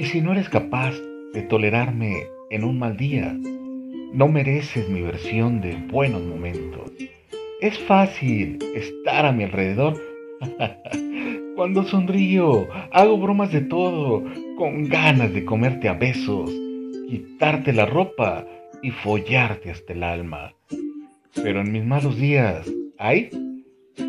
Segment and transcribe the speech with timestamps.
[0.00, 0.94] Y si no eres capaz
[1.34, 3.36] de tolerarme en un mal día,
[4.14, 6.90] no mereces mi versión de buenos momentos.
[7.60, 10.00] Es fácil estar a mi alrededor.
[11.54, 14.24] Cuando sonrío, hago bromas de todo,
[14.56, 16.50] con ganas de comerte a besos,
[17.10, 18.46] quitarte la ropa
[18.82, 20.54] y follarte hasta el alma.
[21.34, 23.28] Pero en mis malos días, ahí,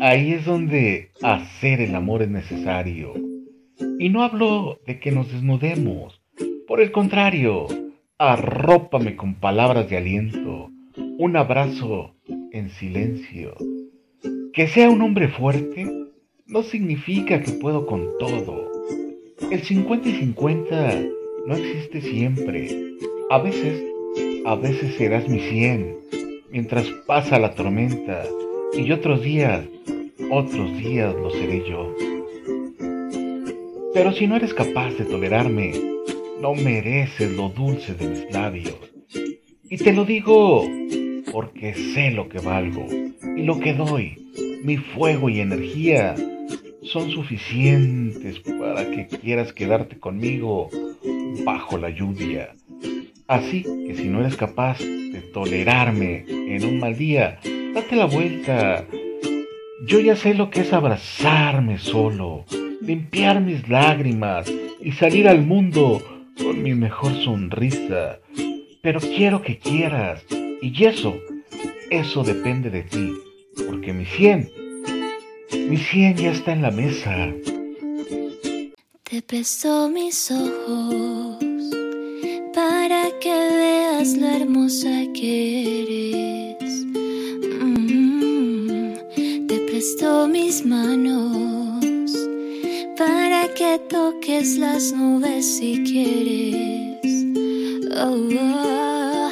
[0.00, 3.31] ahí es donde hacer el amor es necesario.
[4.02, 6.20] Y no hablo de que nos desnudemos.
[6.66, 7.68] Por el contrario,
[8.18, 10.72] arrópame con palabras de aliento,
[11.18, 12.16] un abrazo
[12.50, 13.54] en silencio.
[14.54, 15.88] Que sea un hombre fuerte
[16.46, 18.72] no significa que puedo con todo.
[19.52, 21.02] El 50 y 50
[21.46, 22.96] no existe siempre.
[23.30, 23.84] A veces,
[24.44, 25.96] a veces serás mi 100
[26.50, 28.24] mientras pasa la tormenta
[28.76, 29.64] y otros días,
[30.28, 32.11] otros días lo seré yo.
[33.94, 35.72] Pero si no eres capaz de tolerarme,
[36.40, 38.74] no mereces lo dulce de mis labios.
[39.68, 40.66] Y te lo digo
[41.30, 42.86] porque sé lo que valgo
[43.36, 44.18] y lo que doy.
[44.64, 46.14] Mi fuego y energía
[46.82, 50.70] son suficientes para que quieras quedarte conmigo
[51.44, 52.54] bajo la lluvia.
[53.28, 57.40] Así que si no eres capaz de tolerarme en un mal día,
[57.74, 58.86] date la vuelta.
[59.86, 62.44] Yo ya sé lo que es abrazarme solo,
[62.82, 66.02] limpiar mis lágrimas y salir al mundo
[66.36, 68.18] con mi mejor sonrisa.
[68.82, 70.24] Pero quiero que quieras.
[70.60, 71.14] Y eso,
[71.90, 73.12] eso depende de ti.
[73.68, 74.50] Porque mi 100,
[75.68, 77.32] mi 100 ya está en la mesa.
[79.04, 81.36] Te presto mis ojos
[82.54, 86.86] para que veas lo hermosa que eres.
[87.60, 88.94] Mm,
[89.46, 91.61] te presto mis manos
[93.54, 97.26] que toques las nubes si quieres.
[97.96, 99.30] Oh, oh.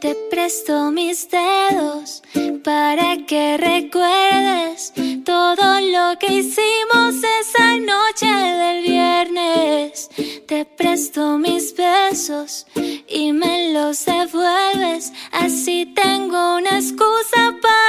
[0.00, 2.22] Te presto mis dedos
[2.64, 4.92] para que recuerdes
[5.24, 10.10] todo lo que hicimos esa noche del viernes.
[10.46, 12.66] Te presto mis besos
[13.08, 15.12] y me los devuelves.
[15.30, 17.81] Así tengo una excusa para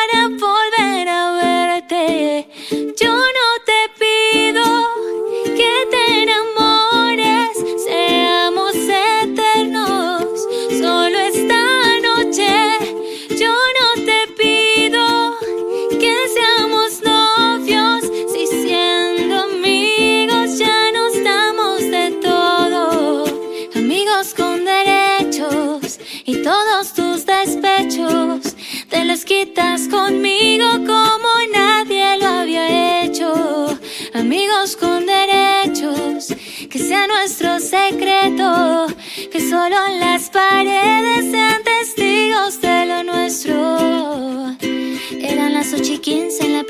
[29.90, 33.78] Conmigo como nadie lo había hecho.
[34.14, 36.34] Amigos con derechos,
[36.70, 38.88] que sea nuestro secreto.
[39.32, 41.63] Que solo las paredes sean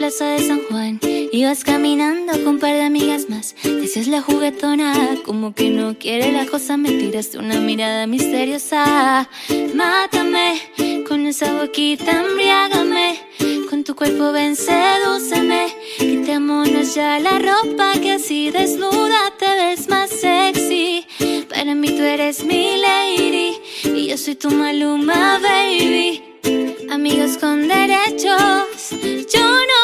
[0.03, 0.99] plaza de San Juan.
[1.31, 3.55] Ibas caminando con un par de amigas más.
[3.63, 4.93] Decías la juguetona,
[5.23, 6.75] como que no quiere la cosa.
[6.75, 9.29] Me tiraste una mirada misteriosa.
[9.73, 10.59] Mátame
[11.07, 13.17] con esa boquita, embriágame.
[13.69, 15.73] Con tu cuerpo ven, sedúceme.
[15.97, 21.05] Quitémonos ya la ropa que así desnuda te ves más sexy.
[21.47, 23.53] Para mí tú eres mi lady
[23.85, 26.21] y yo soy tu maluma, baby.
[26.91, 28.91] Amigos con derechos,
[29.33, 29.82] yo no